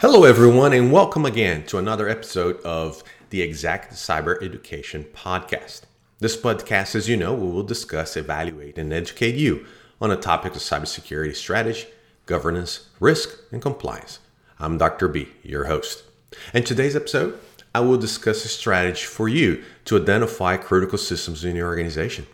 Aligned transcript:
Hello, 0.00 0.22
everyone, 0.22 0.72
and 0.72 0.92
welcome 0.92 1.26
again 1.26 1.66
to 1.66 1.76
another 1.76 2.08
episode 2.08 2.60
of 2.60 3.02
the 3.30 3.42
Exact 3.42 3.94
Cyber 3.94 4.40
Education 4.40 5.04
Podcast. 5.12 5.80
This 6.20 6.36
podcast, 6.36 6.94
as 6.94 7.08
you 7.08 7.16
know, 7.16 7.34
we 7.34 7.50
will 7.50 7.64
discuss, 7.64 8.16
evaluate, 8.16 8.78
and 8.78 8.92
educate 8.92 9.34
you 9.34 9.66
on 10.00 10.10
the 10.10 10.16
topic 10.16 10.54
of 10.54 10.62
cybersecurity 10.62 11.34
strategy, 11.34 11.88
governance, 12.26 12.90
risk, 13.00 13.40
and 13.50 13.60
compliance. 13.60 14.20
I'm 14.60 14.78
Dr. 14.78 15.08
B, 15.08 15.30
your 15.42 15.64
host. 15.64 16.04
In 16.54 16.62
today's 16.62 16.94
episode, 16.94 17.36
I 17.74 17.80
will 17.80 17.98
discuss 17.98 18.44
a 18.44 18.48
strategy 18.48 19.04
for 19.04 19.28
you 19.28 19.64
to 19.86 20.00
identify 20.00 20.58
critical 20.58 20.98
systems 20.98 21.44
in 21.44 21.56
your 21.56 21.66
organization, 21.66 22.28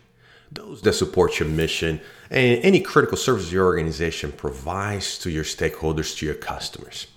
those 0.51 0.83
that 0.83 0.93
support 0.93 1.39
your 1.39 1.49
mission, 1.49 1.99
and 2.29 2.63
any 2.63 2.79
critical 2.79 3.17
services 3.17 3.51
your 3.51 3.65
organization 3.65 4.31
provides 4.31 5.17
to 5.17 5.31
your 5.31 5.43
stakeholders, 5.43 6.15
to 6.19 6.27
your 6.27 6.35
customers. 6.35 7.07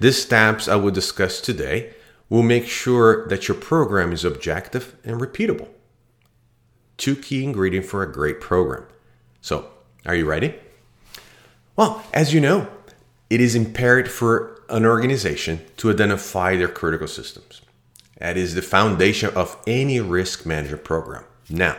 These 0.00 0.22
steps 0.22 0.68
I 0.68 0.76
will 0.76 0.90
discuss 0.90 1.40
today 1.40 1.94
will 2.28 2.42
make 2.42 2.66
sure 2.66 3.26
that 3.28 3.48
your 3.48 3.56
program 3.56 4.12
is 4.12 4.24
objective 4.24 4.96
and 5.04 5.20
repeatable. 5.20 5.68
Two 6.96 7.16
key 7.16 7.44
ingredients 7.44 7.88
for 7.88 8.02
a 8.02 8.12
great 8.12 8.40
program. 8.40 8.84
So, 9.40 9.70
are 10.04 10.14
you 10.14 10.26
ready? 10.26 10.54
Well, 11.76 12.02
as 12.12 12.32
you 12.32 12.40
know, 12.40 12.68
it 13.30 13.40
is 13.40 13.54
imperative 13.54 14.12
for 14.12 14.62
an 14.68 14.84
organization 14.84 15.60
to 15.76 15.90
identify 15.90 16.56
their 16.56 16.68
critical 16.68 17.06
systems. 17.06 17.60
That 18.18 18.36
is 18.36 18.54
the 18.54 18.62
foundation 18.62 19.30
of 19.34 19.56
any 19.66 20.00
risk 20.00 20.46
management 20.46 20.84
program. 20.84 21.24
Now, 21.50 21.76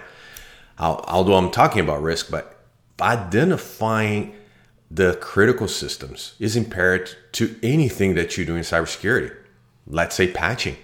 although 0.79 1.35
I'm 1.35 1.51
talking 1.51 1.81
about 1.81 2.01
risk, 2.01 2.29
but 2.29 2.59
identifying 3.01 4.35
the 4.89 5.15
critical 5.21 5.67
systems 5.67 6.35
is 6.39 6.55
imperative 6.55 7.15
to 7.33 7.55
anything 7.61 8.15
that 8.15 8.37
you 8.37 8.45
do 8.45 8.55
in 8.55 8.61
cybersecurity. 8.61 9.35
Let's 9.85 10.15
say 10.15 10.31
patching, 10.31 10.77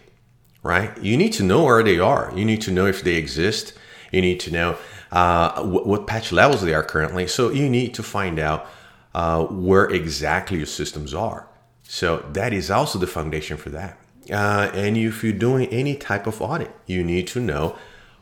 right? 0.62 0.98
You 1.02 1.18
need 1.18 1.34
to 1.34 1.44
know 1.44 1.64
where 1.64 1.84
they 1.84 2.00
are. 2.00 2.32
You 2.36 2.46
need 2.46 2.62
to 2.64 2.72
know 2.72 2.86
if 2.86 3.04
they 3.04 3.16
exist. 3.16 3.74
You 4.12 4.22
need 4.22 4.40
to 4.42 4.52
know 4.52 4.78
uh, 5.12 5.64
what, 5.64 5.88
what, 5.88 6.08
patch 6.08 6.32
levels 6.32 6.62
they 6.62 6.74
are 6.74 6.84
currently. 6.84 7.28
So 7.28 7.50
you 7.50 7.70
need 7.70 7.94
to 7.96 8.04
find 8.04 8.40
out 8.40 8.68
uh, 9.14 9.44
where 9.46 9.86
exactly 9.86 10.58
your 10.58 10.66
systems 10.66 11.14
are. 11.14 11.48
So 11.84 12.26
that 12.34 12.54
is 12.54 12.72
also 12.72 12.98
the 13.00 13.08
foundation 13.08 13.58
for 13.58 13.70
that. 13.70 14.00
Uh, 14.32 14.72
and 14.74 14.98
if 14.98 15.24
you're 15.24 15.34
doing 15.34 15.68
any 15.68 15.96
type 15.96 16.28
of 16.28 16.42
audit, 16.42 16.72
you 16.88 17.04
need 17.04 17.28
to 17.28 17.40
know 17.40 17.78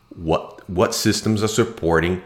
what 0.09 0.69
what 0.69 0.93
systems 0.93 1.41
are 1.41 1.47
supporting 1.47 2.21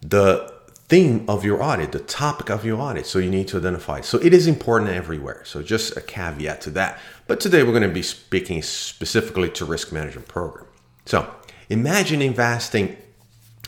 the 0.00 0.57
theme 0.88 1.24
of 1.28 1.44
your 1.44 1.62
audit, 1.62 1.92
the 1.92 1.98
topic 1.98 2.48
of 2.48 2.64
your 2.64 2.80
audit. 2.80 3.06
So 3.06 3.18
you 3.18 3.30
need 3.30 3.48
to 3.48 3.58
identify. 3.58 4.00
So 4.00 4.18
it 4.18 4.32
is 4.32 4.46
important 4.46 4.90
everywhere. 4.90 5.42
So 5.44 5.62
just 5.62 5.96
a 5.96 6.00
caveat 6.00 6.62
to 6.62 6.70
that. 6.70 6.98
But 7.26 7.40
today 7.40 7.62
we're 7.62 7.72
going 7.72 7.82
to 7.82 7.88
be 7.88 8.02
speaking 8.02 8.62
specifically 8.62 9.50
to 9.50 9.64
risk 9.64 9.92
management 9.92 10.28
program. 10.28 10.66
So 11.04 11.30
imagine 11.68 12.22
investing, 12.22 12.96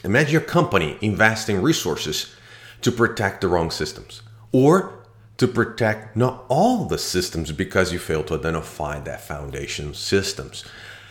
imagine 0.02 0.32
your 0.32 0.40
company 0.40 0.96
investing 1.02 1.60
resources 1.60 2.34
to 2.80 2.90
protect 2.90 3.42
the 3.42 3.48
wrong 3.48 3.70
systems 3.70 4.22
or 4.52 5.04
to 5.36 5.46
protect 5.46 6.16
not 6.16 6.44
all 6.48 6.86
the 6.86 6.98
systems 6.98 7.52
because 7.52 7.92
you 7.92 7.98
failed 7.98 8.26
to 8.28 8.34
identify 8.34 8.98
that 9.00 9.20
foundation 9.20 9.92
systems. 9.92 10.64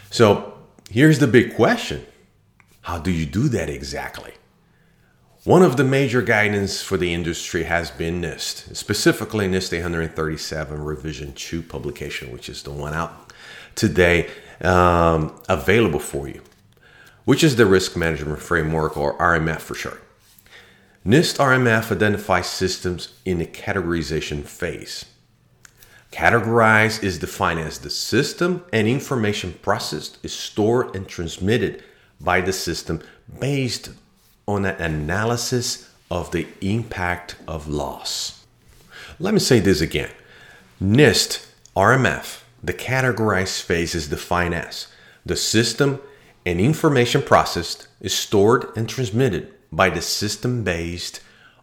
So 0.10 0.58
here's 0.90 1.20
the 1.20 1.28
big 1.28 1.56
question. 1.56 2.06
How 2.82 2.98
do 2.98 3.12
you 3.12 3.28
do 3.28 3.48
that 3.50 3.70
exactly? 3.70 4.34
One 5.50 5.64
of 5.64 5.78
the 5.78 5.84
major 5.84 6.22
guidance 6.22 6.84
for 6.84 6.96
the 6.96 7.12
industry 7.12 7.64
has 7.64 7.90
been 7.90 8.22
NIST, 8.22 8.76
specifically 8.76 9.48
NIST 9.48 9.74
837 9.74 10.80
Revision 10.80 11.34
2 11.34 11.64
publication, 11.64 12.32
which 12.32 12.50
is 12.50 12.62
the 12.62 12.70
one 12.70 12.94
out 12.94 13.34
today 13.74 14.30
um, 14.62 15.42
available 15.50 16.00
for 16.00 16.28
you, 16.28 16.44
which 17.26 17.44
is 17.44 17.56
the 17.56 17.66
Risk 17.66 17.98
Management 17.98 18.40
Framework 18.40 18.96
or 18.96 19.18
RMF 19.18 19.62
for 19.62 19.74
short. 19.74 20.04
NIST 21.04 21.38
RMF 21.38 21.92
identifies 21.92 22.46
systems 22.46 23.16
in 23.26 23.40
the 23.40 23.48
categorization 23.48 24.44
phase. 24.44 25.06
Categorize 26.12 27.02
is 27.02 27.18
defined 27.18 27.60
as 27.60 27.80
the 27.80 27.90
system 27.90 28.66
and 28.72 28.88
information 28.88 29.54
processed 29.64 30.20
is 30.22 30.32
stored 30.32 30.96
and 30.96 31.08
transmitted 31.08 31.84
by 32.22 32.40
the 32.40 32.54
system 32.54 33.02
based 33.40 33.90
on 34.50 34.66
an 34.66 34.82
analysis 34.82 35.88
of 36.10 36.32
the 36.32 36.48
impact 36.60 37.36
of 37.48 37.68
loss. 37.68 38.44
Let 39.20 39.36
me 39.36 39.40
say 39.40 39.60
this 39.60 39.80
again. 39.80 40.10
NIST 40.82 41.46
RMF, 41.78 42.42
the 42.64 42.74
categorized 42.74 43.62
phase 43.62 43.94
is 43.94 44.08
defined 44.08 44.56
as 44.56 44.88
the 45.24 45.36
system 45.36 46.02
and 46.48 46.60
information 46.60 47.22
processed 47.22 47.88
is 48.02 48.12
stored 48.12 48.66
and 48.76 48.90
transmitted 48.90 49.54
by 49.72 49.92
the 49.92 50.02
system 50.02 50.64
based 50.64 51.22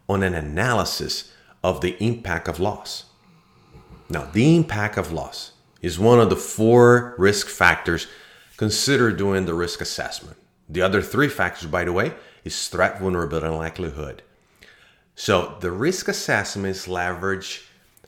on 0.08 0.22
an 0.22 0.34
analysis 0.34 1.32
of 1.64 1.80
the 1.80 2.00
impact 2.00 2.47
of 2.47 2.60
loss. 2.60 3.06
Now, 4.08 4.26
the 4.32 4.54
impact 4.54 4.97
of 4.97 5.10
loss 5.10 5.50
is 5.82 5.98
one 5.98 6.20
of 6.20 6.30
the 6.30 6.36
four 6.36 7.16
risk 7.18 7.48
factors 7.48 8.06
considered 8.56 9.16
during 9.16 9.44
the 9.44 9.54
risk 9.54 9.80
assessment. 9.80 10.36
The 10.68 10.82
other 10.82 11.03
three 11.03 11.28
factors, 11.28 11.68
by 11.68 11.82
the 11.82 11.92
way, 11.92 12.12
is 12.47 12.69
threat, 12.69 13.01
vulnerability, 13.01 13.47
and 13.47 13.57
likelihood. 13.57 14.23
So 15.15 15.57
the 15.61 15.71
risk 15.71 16.09
assessment 16.09 16.77
is 16.77 16.87
leveraged 16.87 17.65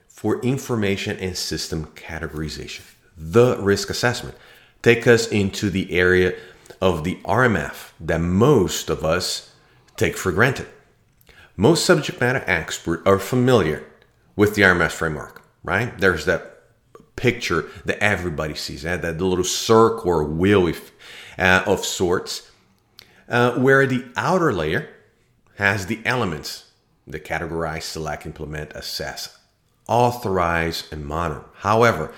for 0.08 0.40
information 0.42 1.16
and 1.18 1.36
system 1.36 1.86
categorization. 1.94 2.82
The 3.16 3.56
risk 3.58 3.90
assessment 3.90 4.36
take 4.82 5.06
us 5.06 5.26
into 5.28 5.70
the 5.70 5.92
area 5.92 6.34
of 6.80 7.04
the 7.04 7.16
RMF 7.24 7.92
that 8.00 8.20
most 8.20 8.90
of 8.90 9.04
us 9.04 9.52
take 9.96 10.16
for 10.16 10.32
granted. 10.32 10.68
Most 11.56 11.84
subject 11.84 12.20
matter 12.20 12.44
experts 12.46 13.02
are 13.04 13.18
familiar 13.18 13.84
with 14.36 14.54
the 14.54 14.62
RMF 14.62 14.92
framework, 14.92 15.42
right? 15.64 15.96
There's 15.98 16.24
that 16.26 16.62
picture 17.16 17.66
that 17.84 17.98
everybody 18.02 18.54
sees, 18.54 18.82
that 18.82 19.02
little 19.02 19.42
circle 19.42 20.10
or 20.10 20.24
wheel 20.24 20.72
uh, 21.38 21.62
of 21.66 21.84
sorts 21.84 22.47
uh, 23.28 23.52
where 23.52 23.86
the 23.86 24.04
outer 24.16 24.52
layer 24.52 24.88
has 25.56 25.86
the 25.86 26.00
elements 26.04 26.68
the 27.08 27.18
categorize, 27.18 27.82
select, 27.82 28.26
implement, 28.26 28.72
assess, 28.72 29.38
authorize, 29.88 30.86
and 30.92 31.06
monitor. 31.06 31.44
However, 31.54 32.12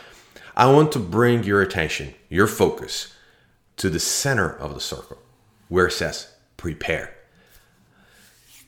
I 0.56 0.70
want 0.70 0.92
to 0.92 0.98
bring 0.98 1.44
your 1.44 1.62
attention, 1.62 2.14
your 2.28 2.48
focus, 2.48 3.14
to 3.76 3.88
the 3.88 4.00
center 4.00 4.50
of 4.50 4.74
the 4.74 4.80
circle 4.80 5.18
where 5.68 5.86
it 5.86 5.92
says 5.92 6.34
prepare. 6.56 7.14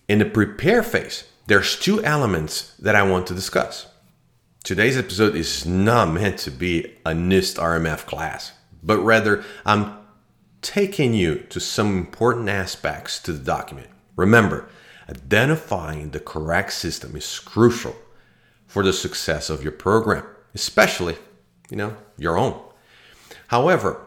In 0.09 0.21
the 0.21 0.25
prepare 0.25 0.83
phase, 0.83 1.25
there's 1.47 1.79
two 1.79 2.03
elements 2.05 2.75
that 2.79 2.95
I 2.95 3.03
want 3.03 3.27
to 3.27 3.35
discuss. 3.35 3.87
Today's 4.63 4.97
episode 4.97 5.35
is 5.35 5.67
not 5.67 6.13
meant 6.13 6.39
to 6.41 6.51
be 6.53 6.85
a 7.05 7.11
NIST 7.11 7.57
RMF 7.57 8.07
class, 8.07 8.53
but 8.83 8.99
rather 8.99 9.45
I'm 9.67 9.99
taking 10.63 11.13
you 11.13 11.41
to 11.51 11.61
some 11.61 11.99
important 11.99 12.49
aspects 12.49 13.21
to 13.21 13.33
the 13.33 13.45
document. 13.45 13.89
Remember, 14.17 14.69
identifying 15.11 16.11
the 16.11 16.21
correct 16.21 16.73
system 16.73 17.17
is 17.17 17.39
crucial 17.41 17.97
for 18.67 18.83
the 18.83 18.93
success 18.93 19.51
of 19.51 19.63
your 19.63 19.73
program, 19.73 20.25
especially, 20.55 21.17
you 21.69 21.77
know, 21.77 21.97
your 22.17 22.39
own. 22.39 22.59
However, 23.49 24.01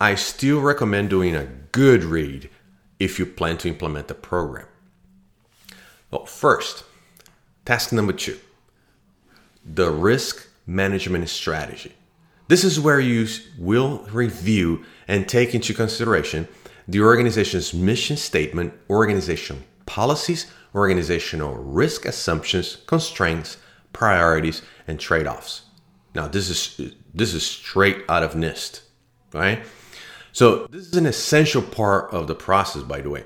I 0.00 0.16
still 0.16 0.60
recommend 0.60 1.10
doing 1.10 1.36
a 1.36 1.44
good 1.70 2.02
read 2.02 2.50
if 2.98 3.18
you 3.18 3.26
plan 3.26 3.58
to 3.58 3.68
implement 3.68 4.08
the 4.08 4.14
program. 4.14 4.66
Well, 6.10 6.26
first, 6.26 6.84
task 7.64 7.92
number 7.92 8.12
two 8.12 8.38
the 9.64 9.90
risk 9.90 10.48
management 10.66 11.28
strategy. 11.28 11.94
This 12.48 12.64
is 12.64 12.78
where 12.78 13.00
you 13.00 13.26
will 13.58 14.06
review 14.12 14.84
and 15.08 15.28
take 15.28 15.54
into 15.54 15.72
consideration 15.72 16.48
the 16.86 17.00
organization's 17.00 17.72
mission 17.72 18.16
statement, 18.16 18.74
organizational 18.90 19.62
policies, 19.86 20.50
organizational 20.74 21.54
risk 21.54 22.04
assumptions, 22.04 22.76
constraints, 22.86 23.56
priorities, 23.92 24.62
and 24.86 25.00
trade-offs. 25.00 25.62
Now, 26.14 26.28
this 26.28 26.50
is 26.50 26.94
this 27.14 27.32
is 27.32 27.46
straight 27.46 28.04
out 28.08 28.22
of 28.22 28.32
NIST, 28.32 28.82
right? 29.32 29.62
So 30.32 30.66
this 30.66 30.86
is 30.86 30.96
an 30.96 31.06
essential 31.06 31.62
part 31.62 32.12
of 32.12 32.26
the 32.26 32.34
process, 32.34 32.82
by 32.82 33.00
the 33.00 33.10
way. 33.10 33.24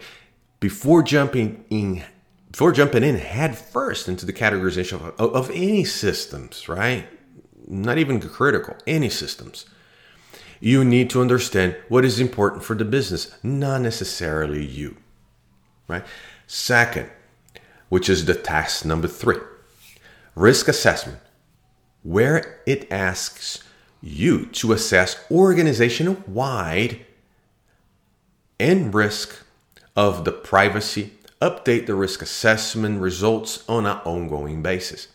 Before 0.61 1.03
jumping 1.03 1.65
in, 1.70 2.05
before 2.50 2.73
jumping 2.73 3.03
in 3.03 3.17
head 3.17 3.56
first 3.56 4.09
into 4.09 4.26
the 4.26 4.32
categorization 4.32 5.00
of, 5.19 5.35
of 5.35 5.50
any 5.50 5.85
systems, 5.85 6.69
right? 6.69 7.06
Not 7.69 7.99
even 7.99 8.20
critical, 8.20 8.76
any 8.87 9.11
systems. 9.11 9.67
You 10.61 10.85
need 10.85 11.11
to 11.11 11.20
understand 11.20 11.76
what 11.88 12.05
is 12.05 12.19
important 12.19 12.65
for 12.65 12.75
the 12.75 12.85
business, 12.85 13.37
not 13.43 13.82
necessarily 13.82 14.65
you. 14.65 14.97
Right? 15.87 16.05
Second, 16.47 17.11
which 17.88 18.09
is 18.09 18.25
the 18.25 18.35
task 18.35 18.85
number 18.85 19.09
three 19.09 19.38
risk 20.35 20.69
assessment. 20.69 21.19
where 22.03 22.61
it 22.67 22.91
asks 22.91 23.62
you 24.00 24.47
to 24.47 24.73
assess 24.73 25.17
organization 25.31 26.23
wide 26.26 27.05
and 28.61 28.94
risk 28.94 29.44
of 29.97 30.25
the 30.25 30.32
privacy, 30.32 31.12
update 31.43 31.87
the 31.87 31.94
risk 31.94 32.23
assessment 32.23 33.00
results 33.00 33.65
on 33.69 33.87
an 33.87 33.99
ongoing 34.05 34.62
basis. 34.62 35.09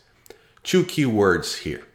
Two 0.62 0.84
key 0.84 1.06
words 1.06 1.56
here 1.56 1.86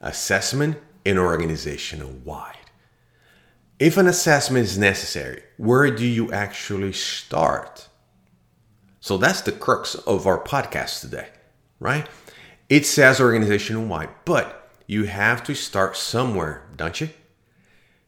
assessment 0.00 0.78
and 1.04 1.18
organizational 1.18 2.10
wide. 2.24 2.56
If 3.78 3.96
an 3.96 4.06
assessment 4.06 4.64
is 4.64 4.78
necessary, 4.78 5.42
where 5.56 5.90
do 5.90 6.06
you 6.06 6.32
actually 6.32 6.92
start? 6.92 7.88
So 9.00 9.18
that's 9.18 9.42
the 9.42 9.52
crux 9.52 9.94
of 9.94 10.26
our 10.26 10.42
podcast 10.42 11.02
today, 11.02 11.28
right? 11.78 12.08
It 12.68 12.86
says 12.86 13.20
organizational 13.20 13.84
wide, 13.84 14.08
but 14.24 14.70
you 14.86 15.04
have 15.04 15.44
to 15.44 15.54
start 15.54 15.96
somewhere, 15.96 16.66
don't 16.76 17.00
you? 17.00 17.10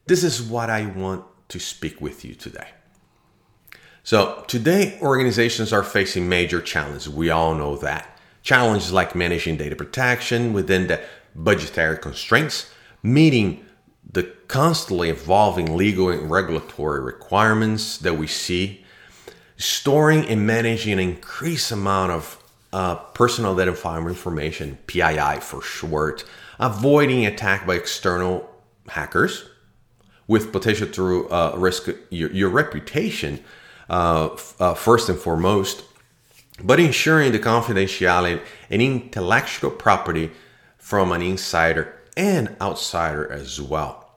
This 0.07 0.23
is 0.23 0.41
what 0.41 0.69
I 0.69 0.87
want 0.87 1.23
to 1.49 1.59
speak 1.59 2.01
with 2.01 2.25
you 2.25 2.33
today. 2.33 2.67
So, 4.03 4.43
today, 4.47 4.97
organizations 5.01 5.71
are 5.71 5.83
facing 5.83 6.27
major 6.27 6.61
challenges. 6.61 7.07
We 7.07 7.29
all 7.29 7.53
know 7.53 7.77
that. 7.77 8.17
Challenges 8.41 8.91
like 8.91 9.13
managing 9.13 9.57
data 9.57 9.75
protection 9.75 10.53
within 10.53 10.87
the 10.87 11.01
budgetary 11.35 11.97
constraints, 11.97 12.71
meeting 13.03 13.65
the 14.11 14.23
constantly 14.47 15.09
evolving 15.09 15.77
legal 15.77 16.09
and 16.09 16.29
regulatory 16.29 17.01
requirements 17.01 17.97
that 17.99 18.17
we 18.17 18.27
see, 18.27 18.83
storing 19.57 20.25
and 20.25 20.45
managing 20.47 20.93
an 20.93 20.99
increased 20.99 21.71
amount 21.71 22.11
of 22.11 22.43
uh, 22.71 22.95
personal 22.95 23.53
identifying 23.53 24.07
information, 24.07 24.77
PII 24.87 25.39
for 25.41 25.61
short, 25.61 26.23
avoiding 26.59 27.25
attack 27.25 27.65
by 27.65 27.75
external 27.75 28.49
hackers 28.87 29.45
with 30.27 30.51
potential 30.51 30.87
to 30.87 31.29
uh, 31.29 31.53
risk 31.57 31.89
your, 32.09 32.31
your 32.31 32.49
reputation 32.49 33.43
uh, 33.89 34.29
uh, 34.59 34.73
first 34.73 35.09
and 35.09 35.17
foremost, 35.17 35.83
but 36.63 36.79
ensuring 36.79 37.31
the 37.31 37.39
confidentiality 37.39 38.39
and 38.69 38.81
intellectual 38.81 39.71
property 39.71 40.31
from 40.89 41.11
an 41.11 41.21
insider 41.21 41.93
and 42.17 42.55
outsider 42.59 43.31
as 43.31 43.61
well. 43.61 44.09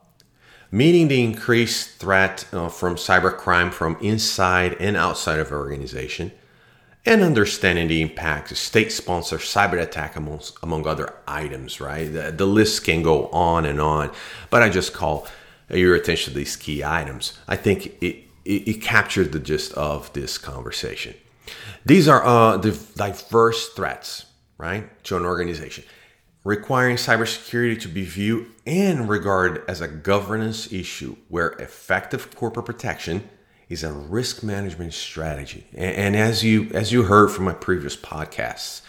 Meeting 0.71 1.07
the 1.07 1.23
increased 1.23 1.99
threat 1.99 2.47
uh, 2.51 2.67
from 2.67 2.95
cybercrime 2.95 3.71
from 3.71 3.95
inside 4.01 4.75
and 4.79 4.97
outside 4.97 5.37
of 5.37 5.49
an 5.49 5.53
organization, 5.53 6.31
and 7.05 7.21
understanding 7.21 7.87
the 7.87 8.01
impact 8.01 8.49
of 8.51 8.57
state-sponsored 8.57 9.41
cyber 9.41 9.79
attack 9.79 10.15
among, 10.15 10.41
among 10.63 10.87
other 10.87 11.13
items, 11.27 11.79
right? 11.79 12.11
The, 12.11 12.31
the 12.31 12.47
list 12.47 12.83
can 12.83 13.03
go 13.03 13.27
on 13.27 13.65
and 13.65 13.79
on, 13.79 14.11
but 14.49 14.63
I 14.63 14.69
just 14.69 14.93
call 14.93 15.27
your 15.69 15.93
attention 15.93 16.33
to 16.33 16.39
these 16.39 16.55
key 16.55 16.83
items. 16.83 17.37
I 17.47 17.55
think 17.55 18.01
it, 18.01 18.23
it, 18.45 18.67
it 18.67 18.81
captured 18.81 19.31
the 19.31 19.39
gist 19.39 19.73
of 19.73 20.11
this 20.13 20.39
conversation. 20.39 21.13
These 21.85 22.07
are 22.07 22.25
uh, 22.25 22.57
the 22.57 22.71
diverse 22.95 23.69
threats, 23.75 24.25
right, 24.57 25.03
to 25.03 25.17
an 25.17 25.23
organization 25.23 25.83
requiring 26.43 26.97
cybersecurity 26.97 27.79
to 27.81 27.87
be 27.87 28.03
viewed 28.03 28.47
and 28.65 29.07
regarded 29.07 29.63
as 29.67 29.81
a 29.81 29.87
governance 29.87 30.71
issue 30.71 31.15
where 31.29 31.49
effective 31.51 32.35
corporate 32.35 32.65
protection 32.65 33.29
is 33.69 33.83
a 33.83 33.91
risk 33.91 34.43
management 34.43 34.93
strategy. 34.93 35.65
And, 35.73 35.95
and, 35.95 36.15
as 36.15 36.43
you 36.43 36.69
as 36.73 36.91
you 36.91 37.03
heard 37.03 37.29
from 37.29 37.45
my 37.45 37.53
previous 37.53 37.95
podcasts, 37.95 38.81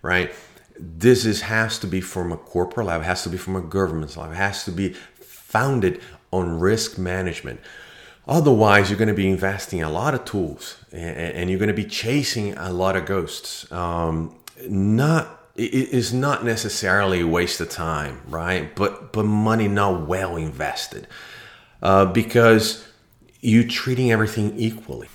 right? 0.00 0.32
This 0.78 1.26
is 1.26 1.42
has 1.42 1.78
to 1.80 1.86
be 1.86 2.00
from 2.00 2.32
a 2.32 2.36
corporate 2.36 2.86
level, 2.86 3.04
has 3.04 3.22
to 3.24 3.28
be 3.28 3.36
from 3.36 3.56
a 3.56 3.60
government 3.60 4.16
level, 4.16 4.34
has 4.34 4.64
to 4.64 4.70
be 4.70 4.94
founded 5.20 6.00
on 6.32 6.58
risk 6.60 6.98
management. 6.98 7.60
Otherwise, 8.26 8.88
you're 8.88 8.98
going 8.98 9.08
to 9.08 9.14
be 9.14 9.28
investing 9.28 9.82
a 9.82 9.90
lot 9.90 10.14
of 10.14 10.24
tools 10.24 10.76
and, 10.92 11.16
and 11.34 11.50
you're 11.50 11.58
going 11.58 11.68
to 11.68 11.74
be 11.74 11.84
chasing 11.84 12.56
a 12.56 12.72
lot 12.72 12.96
of 12.96 13.04
ghosts. 13.04 13.70
Um, 13.72 14.34
not 14.68 15.41
is 15.56 16.12
not 16.12 16.44
necessarily 16.44 17.20
a 17.20 17.26
waste 17.26 17.60
of 17.60 17.68
time, 17.68 18.22
right? 18.26 18.74
But 18.74 19.12
but 19.12 19.24
money 19.24 19.68
not 19.68 20.06
well 20.06 20.36
invested, 20.36 21.06
uh, 21.82 22.06
because 22.06 22.86
you 23.40 23.68
treating 23.68 24.10
everything 24.10 24.58
equally, 24.58 25.08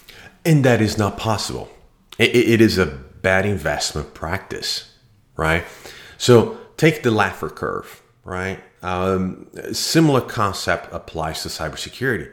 and 0.45 0.63
that 0.63 0.81
is 0.81 0.97
not 0.97 1.17
possible. 1.17 1.69
it, 2.19 2.35
it 2.35 2.61
is 2.61 2.77
a 2.77 2.85
bad 2.85 3.45
investment 3.45 4.13
practice, 4.13 4.93
right? 5.35 5.65
So 6.17 6.57
take 6.77 7.03
the 7.03 7.09
Laffer 7.09 7.53
curve, 7.53 8.01
right? 8.23 8.59
Um, 8.83 9.47
similar 9.73 10.21
concept 10.21 10.93
applies 10.93 11.41
to 11.43 11.49
cybersecurity. 11.49 12.31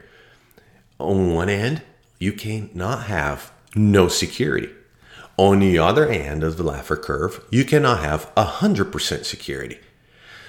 On 0.99 1.33
one 1.33 1.49
end, 1.49 1.81
you 2.19 2.33
cannot 2.33 3.03
have 3.03 3.51
no 3.75 4.07
security 4.07 4.69
on 5.37 5.59
the 5.59 5.77
other 5.77 6.07
end 6.07 6.43
of 6.43 6.57
the 6.57 6.63
Laffer 6.63 7.01
curve, 7.01 7.43
you 7.49 7.65
cannot 7.65 7.99
have 7.99 8.33
100% 8.35 9.25
security. 9.25 9.79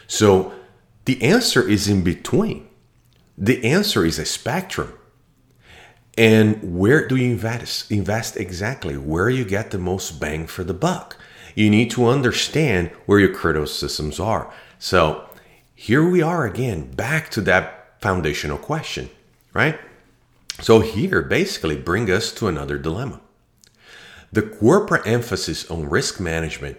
So 0.06 0.52
the 1.04 1.22
answer 1.22 1.68
is 1.68 1.88
in 1.88 2.02
between. 2.02 2.68
The 3.36 3.64
answer 3.64 4.04
is 4.04 4.18
a 4.18 4.24
spectrum. 4.24 4.92
And 6.16 6.78
where 6.78 7.06
do 7.06 7.16
you 7.16 7.30
invest? 7.32 7.90
Invest 7.90 8.36
exactly 8.36 8.96
where 8.96 9.28
you 9.28 9.44
get 9.44 9.70
the 9.70 9.78
most 9.78 10.20
bang 10.20 10.46
for 10.46 10.64
the 10.64 10.72
buck. 10.72 11.16
You 11.54 11.68
need 11.68 11.90
to 11.92 12.06
understand 12.06 12.90
where 13.06 13.18
your 13.18 13.34
critical 13.34 13.66
systems 13.66 14.18
are. 14.20 14.52
So 14.78 15.28
here 15.74 16.08
we 16.08 16.22
are 16.22 16.46
again, 16.46 16.92
back 16.92 17.30
to 17.30 17.40
that 17.42 18.00
foundational 18.00 18.58
question, 18.58 19.10
right? 19.52 19.78
So 20.60 20.80
here 20.80 21.22
basically 21.22 21.76
bring 21.76 22.10
us 22.10 22.32
to 22.32 22.48
another 22.48 22.78
dilemma. 22.78 23.20
The 24.36 24.42
corporate 24.42 25.06
emphasis 25.06 25.70
on 25.70 25.88
risk 25.88 26.20
management 26.20 26.78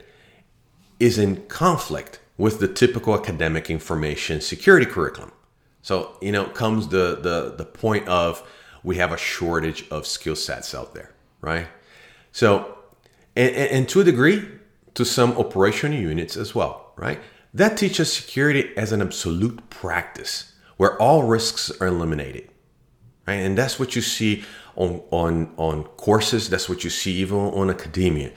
is 1.00 1.18
in 1.18 1.48
conflict 1.48 2.19
with 2.38 2.59
the 2.59 2.68
typical 2.68 3.15
academic 3.15 3.71
information 3.71 4.42
security 4.42 4.86
curriculum. 4.86 5.31
So, 5.81 6.19
you 6.21 6.31
know, 6.31 6.45
comes 6.45 6.89
the, 6.89 7.18
the, 7.19 7.56
the 7.57 7.65
point 7.65 8.07
of 8.07 8.48
we 8.83 8.98
have 8.98 9.12
a 9.12 9.18
shortage 9.18 9.89
of 9.89 10.06
skill 10.06 10.36
sets 10.36 10.75
out 10.75 10.94
there, 10.94 11.15
right? 11.42 11.65
So, 12.31 12.77
and, 13.36 13.56
and 13.56 13.89
to 13.89 14.01
a 14.01 14.04
degree, 14.04 14.48
to 14.94 15.04
some 15.04 15.36
operational 15.36 15.98
units 15.98 16.38
as 16.38 16.54
well, 16.54 16.92
right? 16.95 17.19
That 17.56 17.75
teaches 17.75 18.13
security 18.13 18.69
as 18.77 18.92
an 18.92 19.01
absolute 19.01 19.68
practice 19.71 20.54
where 20.76 20.95
all 21.02 21.23
risks 21.23 21.71
are 21.81 21.87
eliminated, 21.87 22.52
right? 23.28 23.37
And 23.37 23.57
that's 23.57 23.80
what 23.80 23.95
you 23.95 24.04
see 24.04 24.44
on 24.77 25.01
on 25.11 25.53
on 25.57 25.83
courses. 25.97 26.49
That's 26.49 26.69
what 26.69 26.83
you 26.83 26.89
see 26.89 27.13
even 27.15 27.37
on 27.37 27.69
academia. 27.69 28.31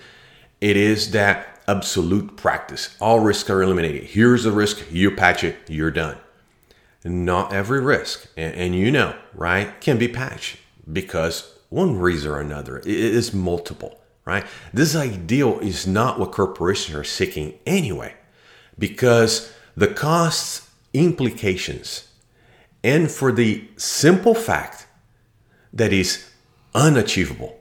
It 0.60 0.76
is 0.76 1.12
that 1.12 1.62
absolute 1.68 2.36
practice. 2.36 2.96
All 3.00 3.20
risks 3.20 3.48
are 3.48 3.62
eliminated. 3.62 4.04
Here's 4.04 4.42
the 4.44 4.52
risk. 4.52 4.84
You 4.90 5.12
patch 5.12 5.44
it. 5.44 5.56
You're 5.68 5.92
done. 5.92 6.16
Not 7.04 7.52
every 7.52 7.80
risk, 7.80 8.26
and, 8.36 8.54
and 8.54 8.74
you 8.74 8.90
know, 8.90 9.16
right, 9.32 9.80
can 9.80 9.96
be 9.96 10.08
patched 10.08 10.58
because 10.92 11.54
one 11.70 11.98
reason 11.98 12.30
or 12.30 12.40
another 12.40 12.78
it 12.78 12.86
is 12.86 13.32
multiple. 13.32 13.98
Right. 14.26 14.44
This 14.72 14.94
ideal 14.94 15.58
is 15.60 15.86
not 15.86 16.18
what 16.18 16.32
corporations 16.32 16.96
are 16.96 17.04
seeking 17.04 17.58
anyway, 17.66 18.14
because 18.78 19.52
the 19.76 19.88
costs 19.88 20.68
implications 20.92 22.08
and 22.82 23.10
for 23.10 23.32
the 23.32 23.68
simple 23.76 24.34
fact 24.34 24.86
that 25.72 25.92
is 25.92 26.29
unachievable. 26.74 27.56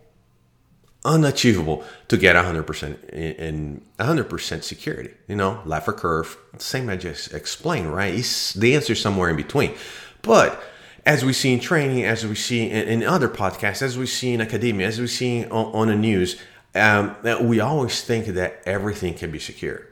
Unachievable 1.06 1.84
to 2.10 2.18
get 2.18 2.36
100% 2.36 3.10
in, 3.12 3.82
100% 4.00 4.63
security 4.63 5.12
you 5.30 5.36
know 5.36 5.62
Laffer 5.66 5.96
curve 5.96 6.38
same 6.58 6.89
I 6.89 6.98
just 6.98 7.34
explained 7.34 7.94
right? 7.94 8.13
It's, 8.13 8.54
the 8.54 8.75
answer 8.75 8.94
is 8.94 9.01
somewhere 9.01 9.30
in 9.30 9.38
between. 9.38 9.75
But 10.22 10.62
as 11.06 11.24
we 11.24 11.32
see 11.32 11.54
in 11.54 11.62
training 11.62 12.04
as 12.04 12.25
we 12.25 12.36
see 12.36 12.70
in, 12.70 12.88
in 12.88 13.04
other 13.04 13.30
podcasts 13.30 13.82
as 13.82 13.98
we 13.98 14.08
see 14.08 14.34
in 14.34 14.42
academia 14.42 14.88
as 14.88 15.00
we 15.00 15.08
see 15.08 15.46
on, 15.46 15.74
on 15.74 15.88
the 15.88 15.96
news 15.96 16.36
um, 16.75 17.16
we 17.42 17.60
always 17.60 18.01
think 18.04 18.28
that 18.28 18.62
everything 18.66 19.13
can 19.13 19.32
be 19.32 19.39
secure. 19.39 19.88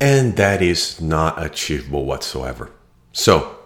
And 0.00 0.36
that 0.36 0.62
is 0.62 1.00
not 1.00 1.42
achievable 1.42 2.04
whatsoever. 2.04 2.70
So 3.12 3.58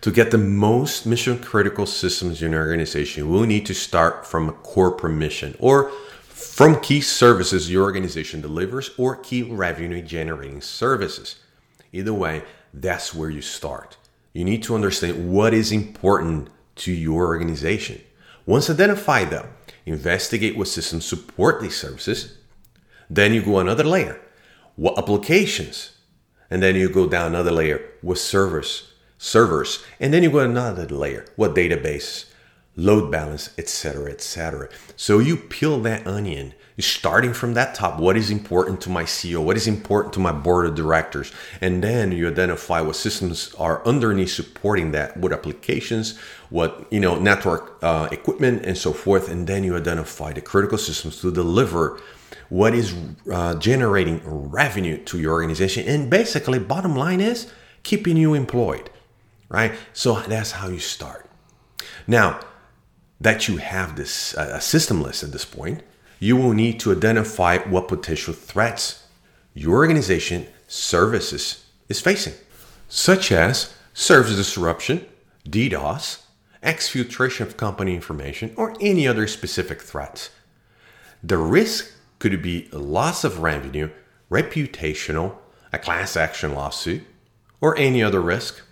to 0.00 0.10
get 0.10 0.30
the 0.30 0.38
most 0.38 1.06
mission 1.06 1.38
critical 1.38 1.86
systems 1.86 2.42
in 2.42 2.52
your 2.52 2.60
organization, 2.60 3.28
we'll 3.28 3.44
need 3.44 3.66
to 3.66 3.74
start 3.74 4.26
from 4.26 4.48
a 4.48 4.52
corporate 4.52 5.14
mission 5.14 5.56
or 5.58 5.90
from 6.20 6.80
key 6.80 7.00
services 7.00 7.70
your 7.70 7.84
organization 7.84 8.40
delivers 8.40 8.90
or 8.96 9.16
key 9.16 9.42
revenue 9.42 10.02
generating 10.02 10.60
services. 10.60 11.36
Either 11.92 12.14
way, 12.14 12.42
that's 12.72 13.14
where 13.14 13.30
you 13.30 13.42
start. 13.42 13.96
You 14.32 14.44
need 14.44 14.62
to 14.64 14.74
understand 14.74 15.32
what 15.32 15.54
is 15.54 15.72
important 15.72 16.48
to 16.76 16.92
your 16.92 17.26
organization. 17.26 18.00
Once 18.46 18.70
identified, 18.70 19.30
though, 19.30 19.48
investigate 19.84 20.56
what 20.56 20.68
systems 20.68 21.04
support 21.04 21.60
these 21.60 21.76
services. 21.76 22.38
Then 23.10 23.34
you 23.34 23.42
go 23.42 23.58
another 23.58 23.84
layer. 23.84 24.20
What 24.76 24.98
applications 24.98 25.92
And 26.50 26.62
then 26.62 26.76
you 26.76 26.88
go 26.88 27.08
down 27.08 27.26
another 27.26 27.50
layer 27.50 27.82
with 28.02 28.18
servers, 28.18 28.92
servers, 29.18 29.84
and 30.00 30.14
then 30.14 30.22
you 30.22 30.30
go 30.30 30.38
another 30.38 30.86
layer. 30.86 31.26
What 31.36 31.54
database, 31.54 32.26
load 32.76 33.10
balance, 33.10 33.50
etc., 33.58 34.12
etc. 34.12 34.68
So 34.96 35.18
you 35.18 35.36
peel 35.36 35.80
that 35.80 36.06
onion. 36.06 36.54
Starting 36.80 37.32
from 37.32 37.54
that 37.54 37.74
top. 37.74 37.98
What 37.98 38.16
is 38.16 38.30
important 38.30 38.80
to 38.82 38.88
my 38.88 39.02
ceo 39.02 39.42
what 39.42 39.56
is 39.56 39.66
important 39.66 40.14
to 40.14 40.20
my 40.20 40.30
board 40.30 40.64
of 40.64 40.76
directors? 40.76 41.32
And 41.60 41.82
then 41.82 42.12
you 42.12 42.28
identify 42.28 42.80
what 42.80 42.94
systems 42.94 43.52
are 43.58 43.84
underneath 43.84 44.30
supporting 44.30 44.92
that 44.92 45.16
what 45.16 45.32
applications 45.32 46.16
what 46.50 46.86
you 46.92 47.00
know 47.00 47.18
network 47.18 47.82
uh, 47.82 48.08
equipment 48.12 48.64
and 48.64 48.78
so 48.78 48.92
forth. 48.92 49.28
And 49.28 49.48
then 49.48 49.64
you 49.64 49.76
identify 49.76 50.32
the 50.32 50.40
critical 50.40 50.78
systems 50.78 51.20
to 51.22 51.32
deliver 51.32 52.00
what 52.48 52.74
is 52.74 52.94
uh, 53.32 53.56
generating 53.56 54.20
revenue 54.24 55.02
to 55.06 55.18
your 55.18 55.32
organization. 55.32 55.84
And 55.88 56.08
basically 56.08 56.60
bottom 56.60 56.94
line 56.94 57.20
is 57.20 57.50
keeping 57.82 58.16
you 58.16 58.34
employed 58.34 58.88
right 59.48 59.72
so 59.92 60.20
that's 60.22 60.52
how 60.52 60.68
you 60.68 60.78
start 60.78 61.28
now 62.06 62.40
that 63.20 63.48
you 63.48 63.56
have 63.56 63.96
this 63.96 64.34
uh, 64.36 64.58
system 64.60 65.02
list 65.02 65.22
at 65.22 65.32
this 65.32 65.44
point 65.44 65.82
you 66.20 66.36
will 66.36 66.52
need 66.52 66.80
to 66.80 66.92
identify 66.92 67.58
what 67.58 67.88
potential 67.88 68.34
threats 68.34 69.04
your 69.54 69.76
organization 69.76 70.46
services 70.66 71.64
is 71.88 72.00
facing, 72.00 72.34
such 72.88 73.32
as 73.32 73.74
service 73.94 74.36
disruption, 74.36 75.06
DDoS, 75.48 76.22
exfiltration 76.62 77.40
of 77.40 77.56
company 77.56 77.94
information, 77.94 78.52
or 78.56 78.76
any 78.80 79.08
other 79.08 79.26
specific 79.26 79.80
threats. 79.80 80.30
The 81.22 81.38
risk 81.38 81.92
could 82.18 82.42
be 82.42 82.68
loss 82.72 83.24
of 83.24 83.40
revenue, 83.40 83.90
reputational, 84.30 85.36
a 85.72 85.78
class 85.78 86.16
action 86.16 86.54
lawsuit, 86.54 87.02
or 87.60 87.76
any 87.76 88.02
other 88.02 88.20
risk. 88.20 88.62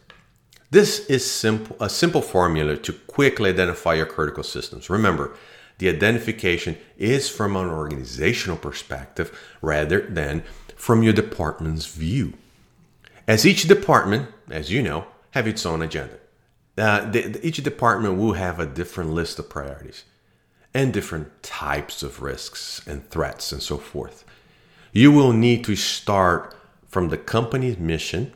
This 0.71 1.07
is 1.07 1.29
simple, 1.29 1.77
a 1.81 1.89
simple 1.89 2.23
formula 2.23 2.77
to 2.77 2.93
quickly 2.93 3.51
identify 3.51 3.95
your 3.95 4.07
critical 4.07 4.43
systems. 4.43 4.91
Remember, 4.91 5.37
the 5.79 5.89
identification 5.89 6.77
is 6.97 7.29
from 7.29 7.55
an 7.57 7.69
organizational 7.69 8.57
perspective 8.57 9.39
rather 9.63 10.01
than 10.01 10.43
from 10.75 11.03
your 11.03 11.13
department's 11.13 11.87
view. 11.87 12.33
As 13.29 13.47
each 13.47 13.69
department, 13.69 14.29
as 14.51 14.71
you 14.71 14.83
know, 14.83 15.07
have 15.33 15.47
its 15.47 15.67
own 15.67 15.83
agenda. 15.83 16.19
Uh, 16.79 17.11
the, 17.11 17.23
the, 17.23 17.47
each 17.47 17.63
department 17.63 18.19
will 18.19 18.35
have 18.35 18.59
a 18.59 18.67
different 18.67 19.11
list 19.11 19.39
of 19.39 19.49
priorities 19.49 20.05
and 20.75 20.93
different 20.93 21.43
types 21.43 22.03
of 22.03 22.23
risks 22.23 22.87
and 22.87 23.09
threats 23.09 23.53
and 23.53 23.63
so 23.63 23.79
forth. 23.79 24.25
You 24.93 25.13
will 25.13 25.33
need 25.33 25.65
to 25.65 25.77
start 25.77 26.55
from 26.87 27.09
the 27.09 27.19
company's 27.19 27.79
mission 27.79 28.33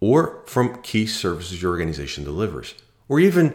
or 0.00 0.42
from 0.46 0.80
key 0.82 1.06
services 1.06 1.62
your 1.62 1.72
organization 1.72 2.24
delivers, 2.24 2.74
or 3.08 3.20
even 3.20 3.54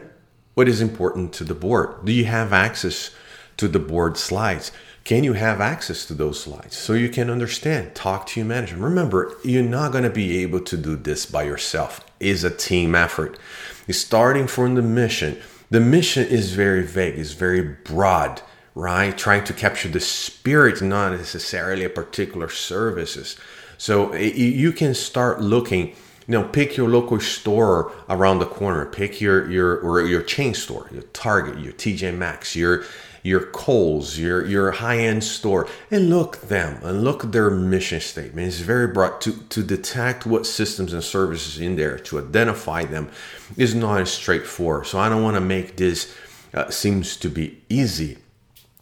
what 0.54 0.68
is 0.68 0.80
important 0.80 1.32
to 1.34 1.44
the 1.44 1.54
board? 1.54 2.04
Do 2.04 2.12
you 2.12 2.24
have 2.24 2.52
access 2.52 3.10
to 3.56 3.68
the 3.68 3.78
board 3.78 4.16
slides? 4.16 4.72
Can 5.04 5.22
you 5.22 5.34
have 5.34 5.60
access 5.60 6.04
to 6.06 6.14
those 6.14 6.40
slides 6.40 6.76
so 6.76 6.92
you 6.92 7.08
can 7.08 7.30
understand? 7.30 7.94
Talk 7.94 8.26
to 8.26 8.40
your 8.40 8.48
manager. 8.48 8.76
Remember, 8.76 9.36
you're 9.44 9.62
not 9.62 9.92
going 9.92 10.04
to 10.04 10.10
be 10.10 10.38
able 10.38 10.60
to 10.60 10.76
do 10.76 10.96
this 10.96 11.26
by 11.26 11.44
yourself. 11.44 12.04
It's 12.18 12.42
a 12.42 12.50
team 12.50 12.94
effort. 12.94 13.38
It's 13.86 13.98
starting 13.98 14.46
from 14.46 14.74
the 14.74 14.82
mission. 14.82 15.40
The 15.70 15.80
mission 15.80 16.26
is 16.26 16.54
very 16.54 16.82
vague, 16.82 17.18
it's 17.18 17.32
very 17.32 17.62
broad, 17.62 18.40
right? 18.74 19.16
Trying 19.16 19.44
to 19.44 19.52
capture 19.52 19.88
the 19.88 20.00
spirit, 20.00 20.82
not 20.82 21.12
necessarily 21.12 21.84
a 21.84 21.90
particular 21.90 22.48
services. 22.48 23.36
So 23.78 24.12
eh, 24.12 24.32
you 24.34 24.72
can 24.72 24.94
start 24.94 25.40
looking 25.40 25.94
you 26.26 26.32
know 26.32 26.44
pick 26.44 26.76
your 26.76 26.88
local 26.88 27.20
store 27.20 27.92
around 28.08 28.38
the 28.38 28.46
corner 28.46 28.84
pick 28.86 29.20
your 29.20 29.50
your 29.50 29.78
or 29.78 30.02
your 30.02 30.22
chain 30.22 30.54
store 30.54 30.88
your 30.92 31.02
target 31.02 31.58
your 31.58 31.72
tj 31.72 32.16
maxx 32.16 32.56
your 32.56 32.84
your 33.26 33.40
Kohl's, 33.40 34.18
your 34.18 34.46
your 34.46 34.70
high-end 34.70 35.24
store, 35.24 35.66
and 35.90 36.08
look 36.08 36.42
them 36.42 36.78
and 36.84 37.02
look 37.02 37.32
their 37.32 37.50
mission 37.50 38.00
statement. 38.00 38.46
It's 38.46 38.60
very 38.60 38.86
broad 38.86 39.20
to 39.22 39.32
to 39.32 39.62
detect 39.64 40.26
what 40.26 40.46
systems 40.46 40.92
and 40.92 41.02
services 41.02 41.58
in 41.58 41.74
there 41.74 41.98
to 41.98 42.20
identify 42.20 42.84
them 42.84 43.08
is 43.56 43.74
not 43.74 44.00
as 44.00 44.12
straightforward. 44.12 44.86
So 44.86 45.00
I 45.00 45.08
don't 45.08 45.24
want 45.24 45.34
to 45.34 45.40
make 45.40 45.76
this 45.76 46.14
uh, 46.54 46.70
seems 46.70 47.16
to 47.16 47.28
be 47.28 47.60
easy 47.68 48.18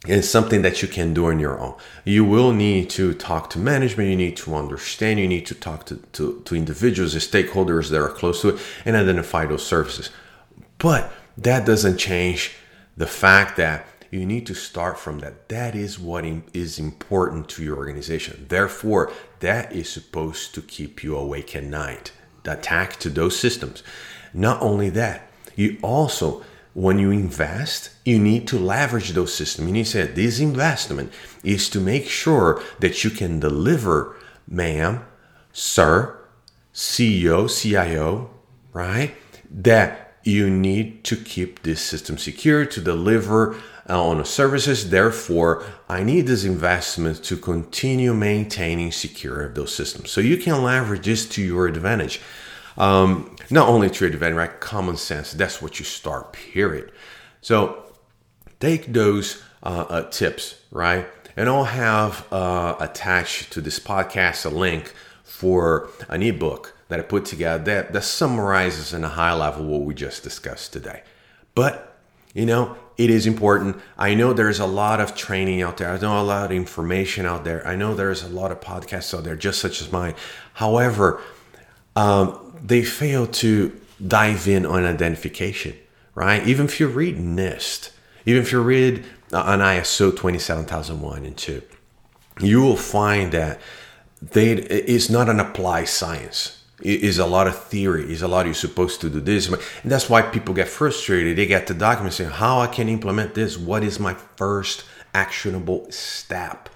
it's 0.06 0.28
something 0.28 0.62
that 0.62 0.82
you 0.82 0.88
can 0.88 1.14
do 1.14 1.26
on 1.26 1.38
your 1.38 1.58
own. 1.58 1.74
You 2.04 2.24
will 2.24 2.52
need 2.52 2.90
to 2.90 3.14
talk 3.14 3.48
to 3.50 3.58
management, 3.58 4.10
you 4.10 4.16
need 4.16 4.36
to 4.38 4.54
understand, 4.54 5.18
you 5.18 5.28
need 5.28 5.46
to 5.46 5.54
talk 5.54 5.86
to, 5.86 5.96
to, 6.12 6.42
to 6.44 6.54
individuals 6.54 7.14
and 7.14 7.22
stakeholders 7.22 7.90
that 7.90 8.00
are 8.00 8.10
close 8.10 8.42
to 8.42 8.50
it 8.50 8.60
and 8.84 8.96
identify 8.96 9.46
those 9.46 9.66
services. 9.66 10.10
But 10.78 11.10
that 11.38 11.64
doesn't 11.64 11.98
change 11.98 12.52
the 12.96 13.06
fact 13.06 13.56
that 13.56 13.86
you 14.10 14.24
need 14.24 14.46
to 14.46 14.54
start 14.54 14.98
from 14.98 15.18
that. 15.20 15.48
That 15.48 15.74
is 15.74 15.98
what 15.98 16.24
is 16.52 16.78
important 16.78 17.48
to 17.50 17.64
your 17.64 17.76
organization. 17.76 18.46
Therefore, 18.48 19.10
that 19.40 19.72
is 19.72 19.88
supposed 19.88 20.54
to 20.54 20.62
keep 20.62 21.02
you 21.02 21.16
awake 21.16 21.56
at 21.56 21.64
night. 21.64 22.12
The 22.44 22.58
attack 22.58 22.98
to 23.00 23.08
those 23.08 23.36
systems. 23.36 23.82
Not 24.32 24.60
only 24.62 24.90
that, 24.90 25.28
you 25.56 25.78
also 25.82 26.44
when 26.74 26.98
you 26.98 27.10
invest, 27.12 27.90
you 28.04 28.18
need 28.18 28.48
to 28.48 28.58
leverage 28.58 29.10
those 29.10 29.32
systems. 29.32 29.68
You 29.68 29.72
need 29.72 29.84
to 29.86 29.90
say 29.90 30.06
this 30.06 30.40
investment 30.40 31.12
is 31.42 31.70
to 31.70 31.80
make 31.80 32.08
sure 32.08 32.60
that 32.80 33.04
you 33.04 33.10
can 33.10 33.40
deliver, 33.40 34.16
ma'am, 34.48 35.04
sir, 35.52 36.18
CEO, 36.74 37.48
CIO, 37.48 38.30
right? 38.72 39.14
That 39.48 40.16
you 40.24 40.50
need 40.50 41.04
to 41.04 41.16
keep 41.16 41.62
this 41.62 41.80
system 41.80 42.18
secure 42.18 42.64
to 42.66 42.80
deliver 42.80 43.54
uh, 43.88 44.02
on 44.02 44.24
services. 44.24 44.90
Therefore, 44.90 45.62
I 45.88 46.02
need 46.02 46.26
this 46.26 46.44
investment 46.44 47.22
to 47.24 47.36
continue 47.36 48.14
maintaining 48.14 48.90
secure 48.90 49.42
of 49.42 49.54
those 49.54 49.74
systems. 49.74 50.10
So 50.10 50.20
you 50.20 50.38
can 50.38 50.62
leverage 50.62 51.04
this 51.04 51.28
to 51.30 51.42
your 51.42 51.68
advantage. 51.68 52.20
Um, 52.76 53.36
not 53.50 53.68
only 53.68 53.90
trade 53.90 54.14
event, 54.14 54.34
right? 54.36 54.60
Common 54.60 54.96
sense. 54.96 55.32
That's 55.32 55.62
what 55.62 55.78
you 55.78 55.84
start, 55.84 56.32
period. 56.32 56.92
So 57.40 57.84
take 58.60 58.92
those 58.92 59.42
uh, 59.62 59.86
uh, 59.88 60.10
tips, 60.10 60.60
right? 60.70 61.06
And 61.36 61.48
I'll 61.48 61.64
have 61.64 62.26
uh, 62.32 62.76
attached 62.80 63.52
to 63.52 63.60
this 63.60 63.78
podcast 63.78 64.46
a 64.46 64.48
link 64.48 64.92
for 65.22 65.88
an 66.08 66.22
ebook 66.22 66.76
that 66.88 67.00
I 67.00 67.02
put 67.02 67.24
together 67.24 67.64
that, 67.64 67.92
that 67.92 68.04
summarizes 68.04 68.92
in 68.92 69.04
a 69.04 69.08
high 69.08 69.34
level 69.34 69.64
what 69.64 69.82
we 69.82 69.94
just 69.94 70.22
discussed 70.22 70.72
today. 70.72 71.02
But, 71.54 71.96
you 72.34 72.46
know, 72.46 72.76
it 72.96 73.10
is 73.10 73.26
important. 73.26 73.76
I 73.98 74.14
know 74.14 74.32
there's 74.32 74.60
a 74.60 74.66
lot 74.66 75.00
of 75.00 75.16
training 75.16 75.62
out 75.62 75.78
there. 75.78 75.90
I 75.90 75.98
know 75.98 76.20
a 76.20 76.22
lot 76.22 76.44
of 76.44 76.52
information 76.52 77.26
out 77.26 77.44
there. 77.44 77.66
I 77.66 77.74
know 77.74 77.94
there's 77.94 78.22
a 78.22 78.28
lot 78.28 78.52
of 78.52 78.60
podcasts 78.60 79.16
out 79.16 79.24
there, 79.24 79.34
just 79.34 79.60
such 79.60 79.80
as 79.80 79.90
mine. 79.90 80.14
However, 80.54 81.20
um, 81.96 82.52
they 82.62 82.82
fail 82.82 83.26
to 83.26 83.78
dive 84.04 84.48
in 84.48 84.66
on 84.66 84.84
identification, 84.84 85.74
right? 86.14 86.46
Even 86.46 86.66
if 86.66 86.80
you 86.80 86.88
read 86.88 87.16
NIST, 87.16 87.90
even 88.26 88.42
if 88.42 88.52
you 88.52 88.60
read 88.60 89.04
on 89.32 89.60
ISO 89.60 90.14
27001 90.16 91.24
and 91.24 91.36
2, 91.36 91.62
you 92.40 92.60
will 92.60 92.76
find 92.76 93.32
that 93.32 93.60
they 94.20 94.52
it's 94.52 95.10
not 95.10 95.28
an 95.28 95.40
applied 95.40 95.88
science. 95.88 96.62
It 96.80 97.02
is 97.02 97.18
a 97.18 97.26
lot 97.26 97.46
of 97.46 97.56
theory. 97.56 98.10
It's 98.12 98.22
a 98.22 98.28
lot 98.28 98.46
you're 98.46 98.54
supposed 98.54 99.00
to 99.02 99.10
do 99.10 99.20
this. 99.20 99.48
And 99.48 99.90
that's 99.90 100.10
why 100.10 100.22
people 100.22 100.54
get 100.54 100.68
frustrated. 100.68 101.36
They 101.36 101.46
get 101.46 101.66
the 101.66 101.74
document 101.74 102.14
saying, 102.14 102.30
how 102.30 102.60
I 102.60 102.66
can 102.66 102.88
implement 102.88 103.34
this? 103.34 103.56
What 103.56 103.84
is 103.84 104.00
my 104.00 104.14
first 104.14 104.84
actionable 105.14 105.90
step? 105.90 106.68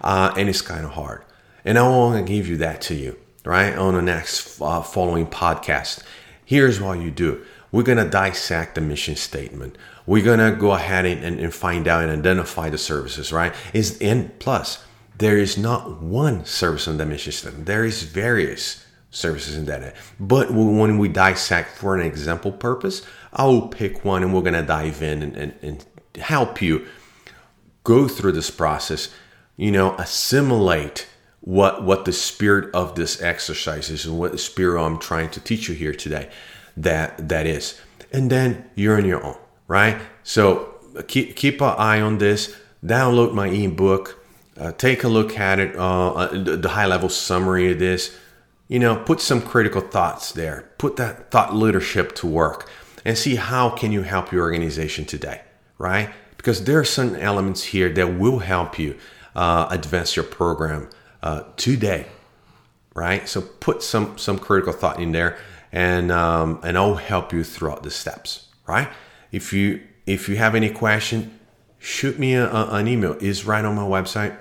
Uh, 0.00 0.34
and 0.36 0.48
it's 0.48 0.62
kind 0.62 0.84
of 0.84 0.92
hard. 0.92 1.22
And 1.64 1.78
I 1.78 1.88
want 1.88 2.26
to 2.26 2.32
give 2.32 2.48
you 2.48 2.56
that 2.58 2.80
to 2.82 2.94
you 2.94 3.16
right? 3.46 3.74
On 3.76 3.94
the 3.94 4.02
next 4.02 4.60
uh, 4.60 4.82
following 4.82 5.26
podcast. 5.26 6.02
Here's 6.44 6.80
what 6.80 7.00
you 7.00 7.10
do. 7.10 7.44
We're 7.72 7.82
going 7.82 7.98
to 7.98 8.08
dissect 8.08 8.74
the 8.74 8.80
mission 8.80 9.16
statement. 9.16 9.76
We're 10.06 10.24
going 10.24 10.38
to 10.38 10.56
go 10.58 10.72
ahead 10.72 11.04
and, 11.04 11.24
and, 11.24 11.40
and, 11.40 11.54
find 11.54 11.88
out 11.88 12.02
and 12.02 12.12
identify 12.12 12.70
the 12.70 12.78
services, 12.78 13.32
right? 13.32 13.54
Is 13.72 13.98
and 14.00 14.38
plus, 14.38 14.84
there 15.18 15.38
is 15.38 15.58
not 15.58 16.00
one 16.00 16.44
service 16.44 16.86
on 16.86 16.98
the 16.98 17.06
mission 17.06 17.32
statement. 17.32 17.66
There 17.66 17.84
is 17.84 18.02
various 18.02 18.86
services 19.10 19.56
in 19.56 19.64
that. 19.66 19.96
But 20.20 20.50
when 20.52 20.98
we 20.98 21.08
dissect 21.08 21.76
for 21.76 21.94
an 21.94 22.06
example 22.06 22.52
purpose, 22.52 23.02
I'll 23.32 23.68
pick 23.68 24.04
one 24.04 24.22
and 24.22 24.34
we're 24.34 24.42
going 24.42 24.54
to 24.54 24.62
dive 24.62 25.02
in 25.02 25.22
and, 25.22 25.36
and, 25.36 25.54
and 25.62 25.84
help 26.16 26.60
you 26.60 26.86
go 27.84 28.08
through 28.08 28.32
this 28.32 28.50
process, 28.50 29.08
you 29.56 29.70
know, 29.70 29.94
assimilate 29.96 31.06
what 31.46 31.84
what 31.84 32.04
the 32.04 32.12
spirit 32.12 32.74
of 32.74 32.96
this 32.96 33.22
exercise 33.22 33.88
is 33.88 34.04
and 34.04 34.18
what 34.18 34.32
the 34.32 34.38
spirit 34.38 34.84
I'm 34.84 34.98
trying 34.98 35.30
to 35.30 35.40
teach 35.40 35.68
you 35.68 35.76
here 35.76 35.94
today 35.94 36.28
that 36.76 37.28
that 37.28 37.46
is. 37.46 37.80
And 38.12 38.30
then 38.30 38.68
you're 38.74 38.96
on 38.96 39.04
your 39.04 39.24
own, 39.24 39.38
right? 39.68 39.96
So 40.24 40.74
keep 41.06 41.36
keep 41.36 41.60
an 41.60 41.74
eye 41.78 42.00
on 42.00 42.18
this. 42.18 42.56
Download 42.84 43.32
my 43.32 43.46
ebook. 43.46 44.20
Uh, 44.58 44.72
take 44.72 45.04
a 45.04 45.08
look 45.08 45.38
at 45.38 45.60
it. 45.60 45.76
Uh, 45.76 46.14
uh 46.14 46.56
the 46.56 46.70
high 46.70 46.86
level 46.86 47.08
summary 47.08 47.70
of 47.70 47.78
this. 47.78 48.16
you 48.66 48.80
know, 48.80 48.96
put 48.96 49.20
some 49.20 49.40
critical 49.40 49.80
thoughts 49.80 50.32
there. 50.32 50.68
Put 50.78 50.96
that 50.96 51.30
thought 51.30 51.54
leadership 51.54 52.16
to 52.16 52.26
work 52.26 52.68
and 53.04 53.16
see 53.16 53.36
how 53.36 53.70
can 53.70 53.92
you 53.92 54.02
help 54.02 54.32
your 54.32 54.42
organization 54.42 55.04
today, 55.04 55.42
right? 55.78 56.10
Because 56.36 56.64
there 56.64 56.80
are 56.80 56.84
certain 56.84 57.14
elements 57.14 57.62
here 57.62 57.88
that 57.90 58.18
will 58.18 58.40
help 58.40 58.80
you 58.80 58.96
uh, 59.36 59.68
advance 59.70 60.16
your 60.16 60.24
program 60.24 60.88
uh, 61.22 61.42
today, 61.56 62.06
right? 62.94 63.28
So 63.28 63.40
put 63.40 63.82
some 63.82 64.18
some 64.18 64.38
critical 64.38 64.72
thought 64.72 65.00
in 65.00 65.12
there, 65.12 65.38
and 65.72 66.10
um, 66.10 66.60
and 66.62 66.76
I'll 66.76 66.94
help 66.94 67.32
you 67.32 67.44
throughout 67.44 67.82
the 67.82 67.90
steps, 67.90 68.48
right? 68.66 68.88
If 69.32 69.52
you 69.52 69.82
if 70.06 70.28
you 70.28 70.36
have 70.36 70.54
any 70.54 70.70
question, 70.70 71.38
shoot 71.78 72.18
me 72.18 72.34
a, 72.34 72.50
a, 72.50 72.74
an 72.74 72.88
email. 72.88 73.14
is 73.14 73.44
right 73.44 73.64
on 73.64 73.74
my 73.74 73.82
website. 73.82 74.36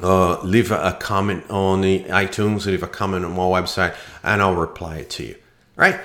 Uh, 0.00 0.40
leave 0.42 0.70
a, 0.70 0.80
a, 0.80 0.92
comment 0.92 1.44
on 1.50 1.80
the 1.80 2.04
iTunes, 2.04 2.66
leave 2.66 2.84
a 2.84 2.88
comment 2.88 3.24
on 3.24 3.32
my 3.32 3.42
website, 3.42 3.96
and 4.22 4.40
I'll 4.40 4.54
reply 4.54 4.98
it 4.98 5.10
to 5.10 5.24
you. 5.24 5.34
Right? 5.74 5.98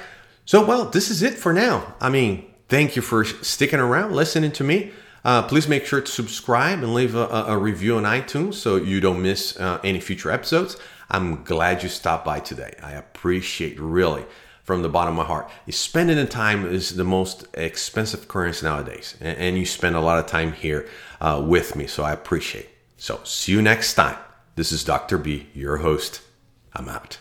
So, 0.46 0.66
well, 0.66 0.86
this 0.86 1.12
is 1.12 1.22
it 1.22 1.36
for 1.36 1.54
now. 1.54 1.94
I 2.02 2.10
mean, 2.10 2.52
thank 2.70 2.96
you 2.96 3.04
for 3.04 3.24
sticking 3.24 3.80
around, 3.80 4.14
listening 4.14 4.52
to 4.54 4.64
me. 4.64 4.92
Uh, 5.26 5.42
please 5.44 5.68
make 5.68 5.86
sure 5.86 6.02
to 6.02 6.12
subscribe 6.12 6.80
and 6.80 6.94
leave 6.94 7.16
a, 7.16 7.28
a, 7.48 7.58
review 7.58 7.96
on 7.96 8.04
iTunes 8.04 8.56
so 8.56 8.76
you 8.76 9.00
don't 9.00 9.22
miss 9.22 9.58
uh, 9.58 9.80
any 9.84 10.00
future 10.00 10.30
episodes. 10.30 10.76
I'm 11.10 11.44
glad 11.44 11.82
you 11.82 11.90
stopped 11.90 12.26
by 12.26 12.40
today. 12.42 12.76
I 12.84 12.92
appreciate 12.92 13.80
really 13.80 14.26
from 14.64 14.82
the 14.82 14.90
bottom 14.90 15.18
of 15.18 15.26
my 15.26 15.28
heart. 15.28 15.50
Spending 15.70 16.18
the 16.18 16.26
time 16.26 16.66
is 16.66 16.96
the 16.96 17.04
most 17.04 17.46
expensive 17.54 18.28
currency 18.28 18.66
nowadays, 18.66 19.16
and, 19.22 19.38
and 19.38 19.58
you 19.58 19.66
spend 19.66 19.96
a 19.96 20.02
lot 20.02 20.20
of 20.20 20.26
time 20.26 20.54
here 20.54 20.90
uh, 21.22 21.42
with 21.46 21.76
me, 21.76 21.88
so 21.88 22.04
I 22.04 22.12
appreciate. 22.12 22.70
So 22.98 23.22
see 23.24 23.52
you 23.54 23.62
next 23.62 23.94
time. 23.94 24.18
This 24.56 24.72
is 24.72 24.84
Dr. 24.84 25.18
B, 25.18 25.48
your 25.54 25.78
host. 25.78 26.22
I'm 26.74 26.90
out. 26.90 27.18